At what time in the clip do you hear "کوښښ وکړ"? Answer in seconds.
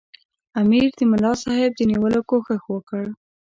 2.29-3.03